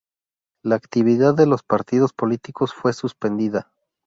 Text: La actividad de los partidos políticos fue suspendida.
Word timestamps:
La 0.63 0.73
actividad 0.77 1.35
de 1.35 1.45
los 1.45 1.61
partidos 1.61 2.11
políticos 2.11 2.73
fue 2.73 2.91
suspendida. 2.91 3.71